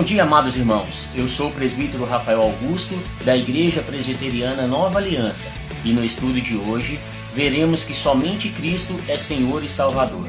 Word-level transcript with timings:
Bom 0.00 0.04
dia, 0.04 0.22
amados 0.22 0.56
irmãos. 0.56 1.10
Eu 1.14 1.28
sou 1.28 1.50
o 1.50 1.52
presbítero 1.52 2.06
Rafael 2.06 2.40
Augusto, 2.40 2.98
da 3.22 3.36
Igreja 3.36 3.82
Presbiteriana 3.82 4.66
Nova 4.66 4.98
Aliança, 4.98 5.52
e 5.84 5.92
no 5.92 6.02
estudo 6.02 6.40
de 6.40 6.56
hoje 6.56 6.98
veremos 7.34 7.84
que 7.84 7.92
somente 7.92 8.48
Cristo 8.48 8.98
é 9.06 9.18
Senhor 9.18 9.62
e 9.62 9.68
Salvador. 9.68 10.26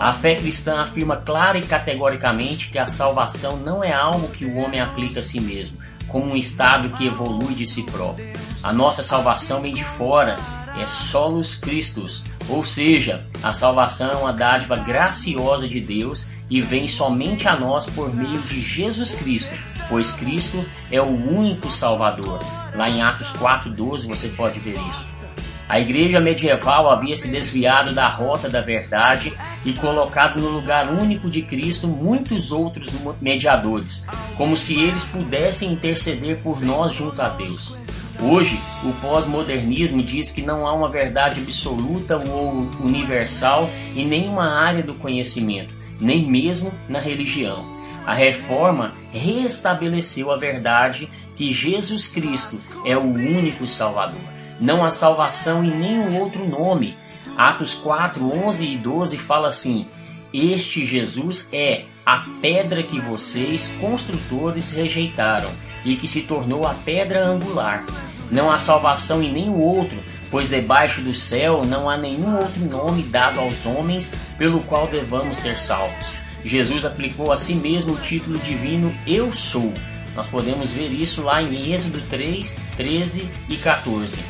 A 0.00 0.10
fé 0.14 0.36
cristã 0.36 0.80
afirma 0.80 1.18
clara 1.18 1.58
e 1.58 1.66
categoricamente 1.66 2.70
que 2.70 2.78
a 2.78 2.86
salvação 2.86 3.58
não 3.58 3.84
é 3.84 3.92
algo 3.92 4.28
que 4.28 4.46
o 4.46 4.56
homem 4.56 4.80
aplica 4.80 5.20
a 5.20 5.22
si 5.22 5.38
mesmo, 5.38 5.76
como 6.08 6.32
um 6.32 6.36
estado 6.36 6.88
que 6.96 7.06
evolui 7.06 7.52
de 7.52 7.66
si 7.66 7.82
próprio. 7.82 8.26
A 8.62 8.72
nossa 8.72 9.02
salvação 9.02 9.60
vem 9.60 9.74
de 9.74 9.84
fora, 9.84 10.38
é 10.80 10.86
solos 10.86 11.54
Christus, 11.56 12.24
ou 12.48 12.64
seja, 12.64 13.26
a 13.42 13.52
salvação 13.52 14.12
é 14.12 14.14
uma 14.14 14.32
dádiva 14.32 14.76
graciosa 14.76 15.68
de 15.68 15.78
Deus 15.78 16.28
e 16.50 16.60
vem 16.60 16.88
somente 16.88 17.46
a 17.46 17.56
nós 17.56 17.86
por 17.86 18.12
meio 18.12 18.40
de 18.42 18.60
Jesus 18.60 19.14
Cristo, 19.14 19.54
pois 19.88 20.12
Cristo 20.12 20.62
é 20.90 21.00
o 21.00 21.06
único 21.06 21.70
Salvador. 21.70 22.40
Lá 22.74 22.90
em 22.90 23.00
Atos 23.00 23.32
4,12 23.34 24.08
você 24.08 24.28
pode 24.28 24.58
ver 24.58 24.78
isso. 24.88 25.20
A 25.68 25.78
igreja 25.78 26.18
medieval 26.18 26.90
havia 26.90 27.14
se 27.14 27.28
desviado 27.28 27.94
da 27.94 28.08
rota 28.08 28.48
da 28.48 28.60
verdade 28.60 29.32
e 29.64 29.72
colocado 29.74 30.40
no 30.40 30.48
lugar 30.48 30.92
único 30.92 31.30
de 31.30 31.42
Cristo 31.42 31.86
muitos 31.86 32.50
outros 32.50 32.90
mediadores, 33.20 34.04
como 34.36 34.56
se 34.56 34.80
eles 34.80 35.04
pudessem 35.04 35.70
interceder 35.70 36.42
por 36.42 36.60
nós 36.60 36.92
junto 36.92 37.22
a 37.22 37.28
Deus. 37.28 37.78
Hoje, 38.20 38.60
o 38.82 38.92
pós-modernismo 38.94 40.02
diz 40.02 40.32
que 40.32 40.42
não 40.42 40.66
há 40.66 40.72
uma 40.74 40.88
verdade 40.88 41.40
absoluta 41.40 42.18
ou 42.18 42.68
universal 42.80 43.70
em 43.94 44.06
nenhuma 44.06 44.50
área 44.50 44.82
do 44.82 44.94
conhecimento, 44.94 45.72
nem 46.00 46.26
mesmo 46.26 46.72
na 46.88 46.98
religião. 46.98 47.64
A 48.06 48.14
reforma 48.14 48.94
restabeleceu 49.12 50.32
a 50.32 50.36
verdade 50.36 51.08
que 51.36 51.52
Jesus 51.52 52.08
Cristo 52.08 52.58
é 52.84 52.96
o 52.96 53.02
único 53.02 53.66
Salvador. 53.66 54.20
Não 54.60 54.84
há 54.84 54.90
salvação 54.90 55.64
em 55.64 55.70
nenhum 55.70 56.18
outro 56.18 56.46
nome. 56.48 56.96
Atos 57.36 57.74
4, 57.74 58.24
11 58.46 58.66
e 58.66 58.76
12 58.76 59.16
fala 59.16 59.48
assim: 59.48 59.86
Este 60.32 60.84
Jesus 60.84 61.48
é 61.52 61.84
a 62.04 62.24
pedra 62.42 62.82
que 62.82 63.00
vocês, 63.00 63.68
construtores, 63.80 64.72
rejeitaram 64.72 65.50
e 65.84 65.96
que 65.96 66.08
se 66.08 66.22
tornou 66.22 66.66
a 66.66 66.74
pedra 66.74 67.24
angular. 67.24 67.84
Não 68.30 68.50
há 68.50 68.58
salvação 68.58 69.22
em 69.22 69.32
nenhum 69.32 69.60
outro, 69.60 69.98
pois 70.30 70.48
debaixo 70.48 71.00
do 71.00 71.12
céu 71.12 71.64
não 71.64 71.90
há 71.90 71.96
nenhum 71.96 72.38
outro 72.38 72.64
nome 72.66 73.02
dado 73.02 73.40
aos 73.40 73.66
homens 73.66 74.14
pelo 74.38 74.62
qual 74.62 74.86
devamos 74.86 75.38
ser 75.38 75.58
salvos. 75.58 76.14
Jesus 76.44 76.84
aplicou 76.84 77.32
a 77.32 77.36
si 77.36 77.54
mesmo 77.54 77.94
o 77.94 77.98
título 77.98 78.38
divino 78.38 78.94
Eu 79.06 79.32
Sou. 79.32 79.74
Nós 80.14 80.26
podemos 80.26 80.72
ver 80.72 80.88
isso 80.88 81.22
lá 81.22 81.42
em 81.42 81.72
Êxodo 81.72 82.00
3, 82.08 82.60
13 82.76 83.30
e 83.48 83.56
14. 83.56 84.20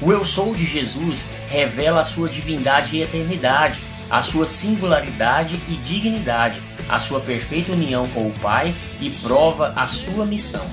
O 0.00 0.12
Eu 0.12 0.24
Sou 0.24 0.54
de 0.54 0.66
Jesus 0.66 1.30
revela 1.48 2.00
a 2.00 2.04
sua 2.04 2.28
divindade 2.28 2.96
e 2.96 3.02
eternidade, 3.02 3.78
a 4.10 4.20
sua 4.20 4.46
singularidade 4.46 5.58
e 5.68 5.74
dignidade, 5.76 6.60
a 6.88 6.98
sua 6.98 7.20
perfeita 7.20 7.72
união 7.72 8.06
com 8.08 8.28
o 8.28 8.38
Pai 8.40 8.74
e 9.00 9.08
prova 9.10 9.72
a 9.74 9.86
sua 9.86 10.26
missão. 10.26 10.66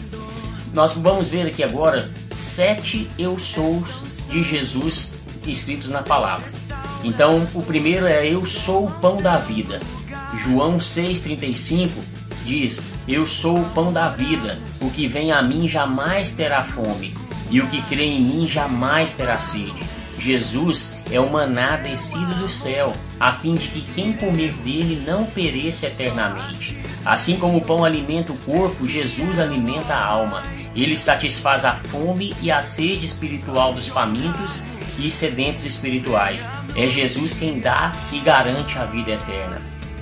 Nós 0.74 0.94
vamos 0.94 1.30
ver 1.30 1.48
aqui 1.48 1.64
agora 1.64 2.12
sete 2.34 3.10
Eu 3.18 3.38
Sous 3.38 4.02
de 4.30 4.44
Jesus 4.44 5.14
escritos 5.46 5.90
na 5.90 6.02
palavra. 6.02 6.50
Então, 7.04 7.48
o 7.54 7.62
primeiro 7.62 8.06
é 8.06 8.26
Eu 8.26 8.46
sou 8.46 8.88
o 8.88 8.92
pão 8.92 9.22
da 9.22 9.38
vida. 9.38 9.82
João 10.38 10.78
6,35 10.78 11.90
diz: 12.46 12.88
Eu 13.08 13.26
sou 13.26 13.60
o 13.60 13.70
pão 13.72 13.92
da 13.92 14.10
vida, 14.10 14.60
o 14.82 14.90
que 14.90 15.08
vem 15.08 15.32
a 15.32 15.42
mim 15.42 15.68
jamais 15.68 16.34
terá 16.34 16.64
fome, 16.64 17.16
e 17.50 17.62
o 17.62 17.68
que 17.68 17.82
crê 17.84 18.06
em 18.06 18.22
mim 18.22 18.48
jamais 18.48 19.14
terá 19.14 19.38
sede. 19.38 19.84
Jesus 20.18 20.94
é 21.12 21.20
o 21.20 21.30
maná 21.30 21.76
descido 21.76 22.34
do 22.36 22.48
céu, 22.48 22.94
a 23.20 23.32
fim 23.32 23.56
de 23.56 23.68
que 23.68 23.82
quem 23.94 24.14
comer 24.14 24.54
dele 24.64 25.04
não 25.06 25.26
pereça 25.26 25.88
eternamente. 25.88 26.78
Assim 27.06 27.38
como 27.38 27.58
o 27.58 27.62
pão 27.62 27.84
alimenta 27.84 28.32
o 28.32 28.38
corpo, 28.38 28.88
Jesus 28.88 29.38
alimenta 29.38 29.94
a 29.94 30.06
alma. 30.06 30.44
Ele 30.76 30.98
satisfaz 30.98 31.66
a 31.66 31.74
fome 31.74 32.36
e 32.42 32.52
a 32.52 32.62
sede 32.62 33.06
espiritual 33.06 33.74
dos 33.74 33.88
famintos 33.88 34.60
e 35.00 35.10
sedentos 35.12 35.66
espirituais. 35.66 36.50
É 36.76 36.88
Jesus 36.88 37.34
quem 37.34 37.60
dá 37.60 37.96
e 38.12 38.20
garante 38.20 38.78
a 38.78 38.86
vida 38.86 39.12
eterna. 39.12 39.62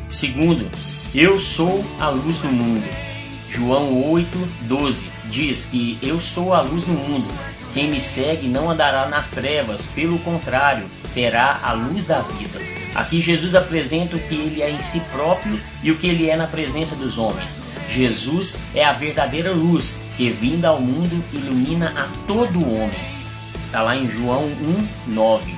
Segundo, 0.10 0.70
eu 1.14 1.38
sou 1.38 1.84
a 2.00 2.10
luz 2.10 2.38
do 2.40 2.48
mundo. 2.48 2.88
João 3.50 4.10
8, 4.12 4.38
12 4.62 5.10
diz 5.30 5.66
que 5.66 5.98
eu 6.02 6.20
sou 6.20 6.54
a 6.54 6.62
luz 6.62 6.84
do 6.84 6.94
mundo. 6.94 7.28
Quem 7.74 7.90
me 7.90 8.00
segue 8.00 8.48
não 8.48 8.70
andará 8.70 9.08
nas 9.08 9.30
trevas, 9.30 9.86
pelo 9.86 10.20
contrário, 10.20 10.86
terá 11.14 11.60
a 11.64 11.74
luz 11.74 12.06
da 12.06 12.22
vida. 12.22 12.60
Aqui 12.94 13.22
Jesus 13.22 13.56
apresenta 13.56 14.18
o 14.18 14.20
que 14.20 14.36
ele 14.36 14.62
é 14.62 14.70
em 14.70 14.80
si 14.80 15.00
próprio 15.12 15.60
e 15.82 15.92
o 15.92 15.98
que 15.98 16.08
ele 16.08 16.30
é 16.30 16.36
na 16.36 16.48
presença 16.48 16.96
dos 16.96 17.18
homens. 17.18 17.62
Jesus 17.90 18.58
é 18.76 18.84
a 18.84 18.92
verdadeira 18.92 19.52
luz 19.52 19.96
que, 20.22 20.30
vinda 20.30 20.68
ao 20.68 20.80
mundo, 20.80 21.24
ilumina 21.34 21.92
a 21.98 22.08
todo 22.28 22.62
homem. 22.62 23.00
Está 23.66 23.82
lá 23.82 23.98
em 23.98 24.08
João 24.08 24.44
1, 24.44 24.88
9. 25.08 25.56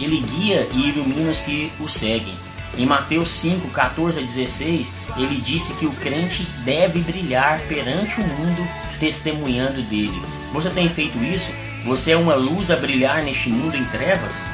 Ele 0.00 0.20
guia 0.20 0.66
e 0.72 0.88
ilumina 0.88 1.30
os 1.30 1.38
que 1.38 1.70
o 1.78 1.86
seguem. 1.86 2.34
Em 2.76 2.84
Mateus 2.84 3.28
5, 3.28 3.68
14 3.68 4.18
a 4.18 4.22
16, 4.22 4.96
ele 5.16 5.36
disse 5.36 5.74
que 5.74 5.86
o 5.86 5.92
crente 5.92 6.42
deve 6.64 6.98
brilhar 7.00 7.60
perante 7.68 8.20
o 8.20 8.24
mundo, 8.26 8.66
testemunhando 8.98 9.80
dele. 9.82 10.20
Você 10.52 10.68
tem 10.70 10.88
feito 10.88 11.16
isso? 11.22 11.52
Você 11.84 12.10
é 12.10 12.16
uma 12.16 12.34
luz 12.34 12.68
a 12.68 12.76
brilhar 12.76 13.22
neste 13.22 13.48
mundo 13.48 13.76
em 13.76 13.84
trevas? 13.84 14.44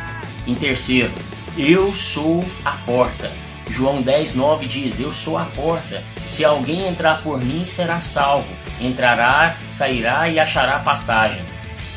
Em 0.47 0.55
terceiro, 0.55 1.13
eu 1.57 1.95
sou 1.95 2.45
a 2.63 2.73
porta. 2.73 3.33
João 3.71 4.03
10, 4.03 4.35
9 4.35 4.67
diz: 4.67 5.01
Eu 5.01 5.13
sou 5.13 5.37
a 5.37 5.45
porta. 5.45 6.03
Se 6.27 6.45
alguém 6.45 6.89
entrar 6.89 7.23
por 7.23 7.43
mim, 7.43 7.65
será 7.65 8.01
salvo. 8.01 8.49
Entrará, 8.81 9.57
sairá 9.67 10.29
e 10.29 10.39
achará 10.39 10.79
pastagem. 10.79 11.45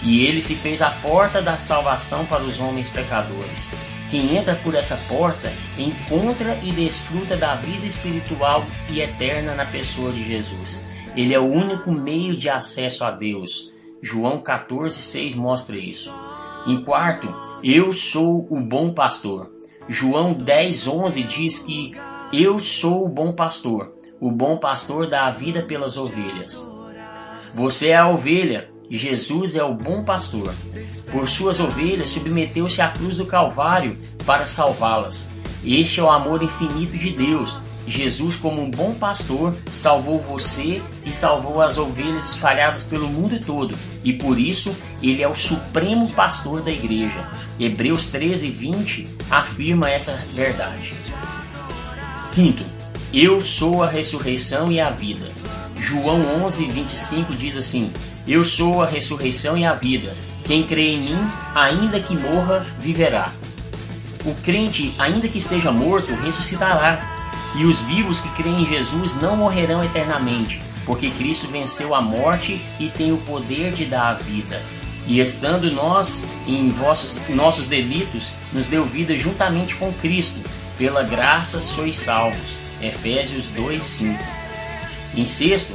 E 0.03 0.25
ele 0.25 0.41
se 0.41 0.55
fez 0.55 0.81
a 0.81 0.89
porta 0.89 1.41
da 1.41 1.57
salvação 1.57 2.25
para 2.25 2.43
os 2.43 2.59
homens 2.59 2.89
pecadores. 2.89 3.69
Quem 4.09 4.35
entra 4.35 4.55
por 4.55 4.75
essa 4.75 4.97
porta 5.07 5.53
encontra 5.77 6.59
e 6.63 6.71
desfruta 6.71 7.37
da 7.37 7.55
vida 7.55 7.85
espiritual 7.85 8.65
e 8.89 8.99
eterna 8.99 9.55
na 9.55 9.65
pessoa 9.65 10.11
de 10.11 10.23
Jesus. 10.23 10.81
Ele 11.15 11.33
é 11.33 11.39
o 11.39 11.45
único 11.45 11.91
meio 11.91 12.35
de 12.35 12.49
acesso 12.49 13.05
a 13.05 13.11
Deus. 13.11 13.71
João 14.01 14.41
14,6 14.41 15.35
mostra 15.35 15.77
isso. 15.77 16.11
Em 16.67 16.83
quarto, 16.83 17.33
eu 17.63 17.93
sou 17.93 18.47
o 18.49 18.59
bom 18.59 18.93
pastor. 18.93 19.60
João 19.91 20.33
10,11 20.33 21.25
diz 21.25 21.59
que 21.59 21.91
eu 22.31 22.57
sou 22.57 23.03
o 23.03 23.09
bom 23.09 23.33
pastor. 23.33 23.93
O 24.21 24.31
bom 24.31 24.55
pastor 24.55 25.09
dá 25.09 25.27
a 25.27 25.31
vida 25.31 25.63
pelas 25.63 25.97
ovelhas. 25.97 26.71
Você 27.53 27.89
é 27.89 27.97
a 27.97 28.07
ovelha, 28.07 28.69
Jesus 28.89 29.53
é 29.57 29.63
o 29.65 29.73
bom 29.73 30.05
pastor. 30.05 30.55
Por 31.11 31.27
suas 31.27 31.59
ovelhas 31.59 32.07
submeteu-se 32.07 32.81
à 32.81 32.87
cruz 32.87 33.17
do 33.17 33.25
Calvário 33.25 33.97
para 34.25 34.45
salvá-las. 34.45 35.29
Este 35.61 35.99
é 35.99 36.03
o 36.03 36.09
amor 36.09 36.41
infinito 36.41 36.97
de 36.97 37.09
Deus 37.09 37.59
Jesus, 37.87 38.35
como 38.35 38.61
um 38.61 38.69
bom 38.69 38.93
pastor, 38.93 39.55
salvou 39.73 40.19
você 40.19 40.81
e 41.05 41.11
salvou 41.11 41.61
as 41.61 41.77
ovelhas 41.77 42.25
espalhadas 42.25 42.83
pelo 42.83 43.07
mundo 43.07 43.39
todo, 43.43 43.77
e 44.03 44.13
por 44.13 44.37
isso 44.37 44.75
ele 45.01 45.23
é 45.23 45.27
o 45.27 45.35
supremo 45.35 46.09
pastor 46.11 46.61
da 46.61 46.71
igreja. 46.71 47.27
Hebreus 47.61 48.07
13, 48.07 48.49
20 48.49 49.07
afirma 49.29 49.87
essa 49.87 50.13
verdade. 50.33 50.95
Quinto, 52.33 52.65
eu 53.13 53.39
sou 53.39 53.83
a 53.83 53.87
ressurreição 53.87 54.71
e 54.71 54.81
a 54.81 54.89
vida. 54.89 55.29
João 55.77 56.43
11, 56.43 56.65
25 56.65 57.35
diz 57.35 57.55
assim: 57.55 57.93
Eu 58.27 58.43
sou 58.43 58.81
a 58.81 58.87
ressurreição 58.87 59.55
e 59.55 59.63
a 59.63 59.75
vida. 59.75 60.11
Quem 60.43 60.63
crê 60.63 60.93
em 60.93 61.03
mim, 61.03 61.19
ainda 61.53 61.99
que 61.99 62.17
morra, 62.17 62.65
viverá. 62.79 63.31
O 64.25 64.33
crente, 64.41 64.91
ainda 64.97 65.27
que 65.27 65.37
esteja 65.37 65.71
morto, 65.71 66.15
ressuscitará 66.15 67.29
e 67.55 67.65
os 67.65 67.79
vivos 67.81 68.21
que 68.21 68.29
creem 68.29 68.63
em 68.63 68.65
Jesus 68.65 69.13
não 69.21 69.37
morrerão 69.37 69.83
eternamente, 69.83 70.59
porque 70.83 71.11
Cristo 71.11 71.47
venceu 71.47 71.93
a 71.93 72.01
morte 72.01 72.59
e 72.79 72.89
tem 72.89 73.11
o 73.11 73.17
poder 73.17 73.71
de 73.71 73.85
dar 73.85 74.09
a 74.09 74.13
vida. 74.13 74.59
E 75.07 75.19
estando 75.19 75.71
nós 75.71 76.25
em 76.47 76.69
vossos, 76.69 77.17
nossos 77.29 77.65
delitos, 77.65 78.33
nos 78.53 78.67
deu 78.67 78.85
vida 78.85 79.17
juntamente 79.17 79.75
com 79.75 79.91
Cristo. 79.93 80.39
Pela 80.77 81.03
graça 81.03 81.59
sois 81.59 81.95
salvos. 81.95 82.57
Efésios 82.81 83.45
2:5. 83.55 84.17
Em 85.15 85.25
sexto, 85.25 85.73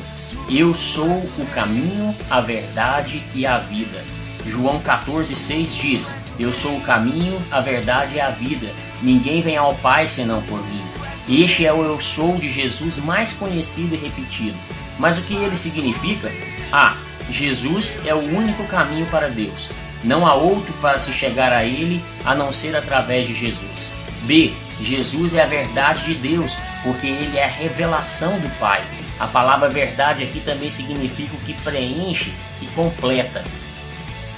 eu 0.49 0.73
sou 0.75 1.19
o 1.39 1.47
caminho, 1.53 2.15
a 2.31 2.41
verdade 2.41 3.23
e 3.35 3.45
a 3.45 3.59
vida. 3.59 4.03
João 4.47 4.81
14,6 4.81 5.81
diz: 5.81 6.17
Eu 6.39 6.53
sou 6.53 6.77
o 6.77 6.81
caminho, 6.81 7.41
a 7.51 7.61
verdade 7.61 8.17
e 8.17 8.21
a 8.21 8.31
vida. 8.31 8.73
Ninguém 9.03 9.43
vem 9.43 9.57
ao 9.57 9.75
Pai 9.75 10.07
senão 10.07 10.41
por 10.43 10.59
mim. 10.69 10.83
Este 11.29 11.67
é 11.67 11.73
o 11.73 11.83
eu 11.83 11.99
sou 12.01 12.37
de 12.37 12.51
Jesus 12.51 12.97
mais 12.99 13.33
conhecido 13.33 13.95
e 13.95 13.99
repetido. 13.99 14.57
Mas 14.99 15.19
o 15.19 15.23
que 15.23 15.35
ele 15.35 15.57
significa? 15.57 16.31
A. 16.73 16.97
Jesus 17.31 18.01
é 18.05 18.15
o 18.15 18.19
único 18.19 18.65
caminho 18.65 19.07
para 19.07 19.29
Deus. 19.29 19.71
Não 20.05 20.27
há 20.27 20.35
outro 20.35 20.73
para 20.75 21.01
se 21.01 21.13
chegar 21.13 21.53
a 21.53 21.65
Ele 21.65 22.03
a 22.25 22.35
não 22.35 22.53
ser 22.53 22.77
através 22.77 23.27
de 23.27 23.35
Jesus. 23.35 23.93
B. 24.23 24.53
Jesus 24.81 25.35
é 25.35 25.43
a 25.43 25.47
verdade 25.47 26.05
de 26.05 26.15
Deus, 26.15 26.55
porque 26.83 27.07
Ele 27.07 27.39
é 27.39 27.45
a 27.45 27.49
revelação 27.49 28.39
do 28.39 28.59
Pai. 28.59 28.83
A 29.19 29.27
palavra 29.27 29.69
verdade 29.69 30.23
aqui 30.23 30.41
também 30.41 30.69
significa 30.69 31.35
o 31.35 31.41
que 31.41 31.55
preenche 31.55 32.33
e 32.61 32.67
completa. 32.67 33.43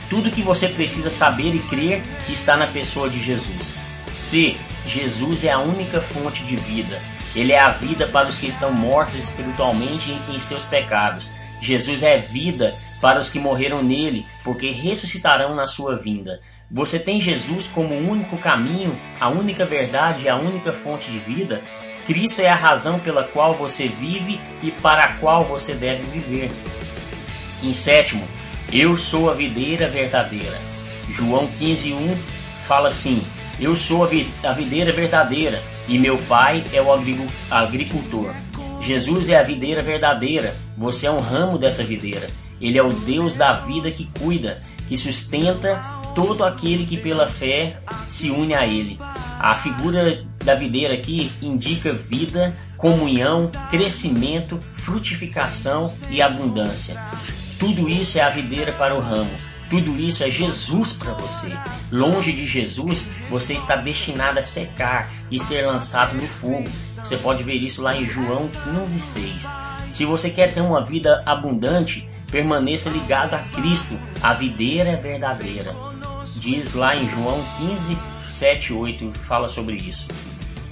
Tudo 0.08 0.30
que 0.30 0.40
você 0.40 0.68
precisa 0.68 1.10
saber 1.10 1.54
e 1.54 1.58
crer 1.58 2.02
está 2.28 2.56
na 2.56 2.66
pessoa 2.66 3.10
de 3.10 3.22
Jesus. 3.22 3.80
C. 4.16 4.56
Jesus 4.86 5.44
é 5.44 5.50
a 5.50 5.58
única 5.58 6.00
fonte 6.00 6.42
de 6.44 6.56
vida. 6.56 7.00
Ele 7.34 7.52
é 7.52 7.60
a 7.60 7.70
vida 7.70 8.06
para 8.06 8.28
os 8.28 8.38
que 8.38 8.46
estão 8.46 8.72
mortos 8.72 9.16
espiritualmente 9.16 10.16
em 10.30 10.38
seus 10.38 10.64
pecados. 10.64 11.30
Jesus 11.60 12.02
é 12.02 12.18
vida 12.18 12.74
para 13.00 13.18
os 13.18 13.30
que 13.30 13.38
morreram 13.38 13.82
nele, 13.82 14.26
porque 14.44 14.70
ressuscitarão 14.70 15.54
na 15.54 15.66
sua 15.66 15.96
vinda. 15.96 16.40
Você 16.70 16.98
tem 16.98 17.20
Jesus 17.20 17.66
como 17.66 17.94
o 17.94 18.10
único 18.10 18.36
caminho, 18.36 18.98
a 19.18 19.28
única 19.28 19.64
verdade 19.64 20.26
e 20.26 20.28
a 20.28 20.36
única 20.36 20.72
fonte 20.72 21.10
de 21.10 21.18
vida? 21.18 21.62
Cristo 22.04 22.40
é 22.40 22.48
a 22.48 22.54
razão 22.54 22.98
pela 22.98 23.24
qual 23.24 23.54
você 23.54 23.88
vive 23.88 24.40
e 24.62 24.70
para 24.70 25.04
a 25.04 25.12
qual 25.14 25.44
você 25.44 25.74
deve 25.74 26.02
viver. 26.04 26.50
Em 27.62 27.72
sétimo, 27.72 28.26
eu 28.72 28.96
sou 28.96 29.30
a 29.30 29.34
videira 29.34 29.88
verdadeira. 29.88 30.58
João 31.10 31.48
15:1 31.58 32.16
fala 32.66 32.88
assim: 32.88 33.22
Eu 33.58 33.74
sou 33.74 34.04
a 34.04 34.52
videira 34.52 34.92
verdadeira 34.92 35.62
e 35.88 35.98
meu 35.98 36.18
pai 36.18 36.62
é 36.72 36.82
o 36.82 36.92
agricultor. 37.50 38.34
Jesus 38.80 39.28
é 39.28 39.38
a 39.38 39.42
videira 39.42 39.82
verdadeira, 39.82 40.54
você 40.78 41.08
é 41.08 41.10
um 41.10 41.20
ramo 41.20 41.58
dessa 41.58 41.82
videira. 41.82 42.30
Ele 42.60 42.78
é 42.78 42.82
o 42.82 42.92
Deus 42.92 43.36
da 43.36 43.52
vida 43.52 43.90
que 43.90 44.08
cuida, 44.18 44.60
que 44.88 44.96
sustenta 44.96 45.82
todo 46.14 46.44
aquele 46.44 46.86
que 46.86 46.96
pela 46.96 47.26
fé 47.26 47.80
se 48.06 48.30
une 48.30 48.54
a 48.54 48.64
Ele. 48.66 48.96
A 49.40 49.54
figura 49.54 50.24
da 50.44 50.54
videira 50.54 50.94
aqui 50.94 51.32
indica 51.42 51.92
vida, 51.92 52.56
comunhão, 52.76 53.50
crescimento, 53.70 54.58
frutificação 54.74 55.92
e 56.10 56.22
abundância. 56.22 56.96
Tudo 57.58 57.88
isso 57.88 58.18
é 58.18 58.22
a 58.22 58.30
videira 58.30 58.72
para 58.72 58.96
o 58.96 59.00
ramo. 59.00 59.30
Tudo 59.68 59.98
isso 59.98 60.24
é 60.24 60.30
Jesus 60.30 60.92
para 60.92 61.12
você. 61.12 61.52
Longe 61.92 62.32
de 62.32 62.46
Jesus, 62.46 63.10
você 63.28 63.54
está 63.54 63.76
destinado 63.76 64.38
a 64.38 64.42
secar 64.42 65.12
e 65.30 65.38
ser 65.38 65.66
lançado 65.66 66.16
no 66.16 66.26
fogo. 66.26 66.70
Você 66.96 67.16
pode 67.16 67.42
ver 67.42 67.54
isso 67.54 67.82
lá 67.82 67.94
em 67.94 68.06
João 68.06 68.48
15,6. 68.48 69.67
Se 69.88 70.04
você 70.04 70.30
quer 70.30 70.52
ter 70.52 70.60
uma 70.60 70.82
vida 70.82 71.22
abundante, 71.24 72.08
permaneça 72.30 72.90
ligado 72.90 73.34
a 73.34 73.38
Cristo, 73.38 73.98
a 74.22 74.34
videira 74.34 74.96
verdadeira. 74.96 75.74
Diz 76.36 76.74
lá 76.74 76.94
em 76.94 77.08
João 77.08 77.42
15, 77.58 77.98
7, 78.24 78.72
8, 78.72 79.12
fala 79.20 79.48
sobre 79.48 79.76
isso. 79.76 80.06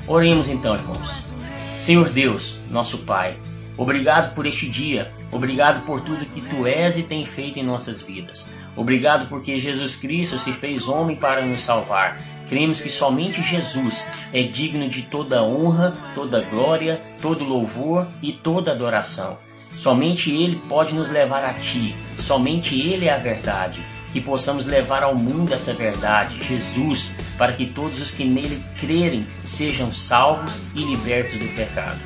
Oremos 0.07 0.49
então, 0.49 0.75
irmãos. 0.75 1.33
Senhor 1.79 2.09
Deus, 2.11 2.61
nosso 2.71 2.99
Pai, 2.99 3.37
obrigado 3.77 4.35
por 4.35 4.47
este 4.47 4.69
dia, 4.69 5.11
obrigado 5.33 5.85
por 5.85 6.01
tudo 6.01 6.25
que 6.25 6.41
Tu 6.41 6.67
és 6.67 6.97
e 6.97 7.03
tem 7.03 7.27
feito 7.27 7.59
em 7.59 7.65
nossas 7.65 8.01
vidas. 8.01 8.51
Obrigado 8.77 9.29
porque 9.29 9.59
Jesus 9.59 9.97
Cristo 9.97 10.39
se 10.39 10.53
fez 10.53 10.87
homem 10.87 11.17
para 11.17 11.45
nos 11.45 11.61
salvar. 11.62 12.21
Cremos 12.49 12.81
que 12.81 12.89
somente 12.89 13.43
Jesus 13.43 14.09
é 14.33 14.43
digno 14.43 14.89
de 14.89 15.03
toda 15.03 15.43
honra, 15.43 15.97
toda 16.15 16.43
glória, 16.43 17.03
todo 17.21 17.45
louvor 17.45 18.07
e 18.23 18.33
toda 18.33 18.73
adoração. 18.73 19.39
Somente 19.77 20.31
Ele 20.31 20.57
pode 20.69 20.95
nos 20.95 21.11
levar 21.11 21.45
a 21.45 21.55
Ti, 21.55 21.95
somente 22.19 22.81
Ele 22.81 23.07
é 23.07 23.15
a 23.15 23.19
verdade. 23.19 23.85
Que 24.13 24.21
possamos 24.21 24.67
levar 24.67 25.03
ao 25.03 25.15
mundo 25.15 25.53
essa 25.53 25.75
verdade, 25.75 26.43
Jesus, 26.43 27.17
para 27.37 27.53
que 27.53 27.67
todos 27.67 28.01
os 28.01 28.13
que 28.13 28.25
nele 28.25 28.65
crerem 28.79 29.27
sejam 29.45 29.93
salvos 29.93 30.73
e 30.75 30.83
libertos 30.83 31.35
do 31.35 31.55
pecado. 31.55 32.01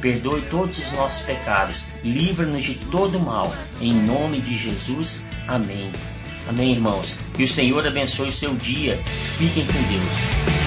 Perdoe 0.00 0.42
todos 0.42 0.78
os 0.78 0.92
nossos 0.92 1.22
pecados, 1.24 1.86
livra-nos 2.04 2.62
de 2.62 2.74
todo 2.74 3.18
mal. 3.18 3.52
Em 3.80 3.92
nome 3.92 4.40
de 4.40 4.56
Jesus, 4.56 5.26
amém. 5.48 5.90
Amém, 6.48 6.72
irmãos. 6.72 7.16
Que 7.34 7.44
o 7.44 7.48
Senhor 7.48 7.86
abençoe 7.86 8.28
o 8.28 8.32
seu 8.32 8.54
dia. 8.54 8.98
Fiquem 9.38 9.66
com 9.66 9.72
Deus. 9.72 10.65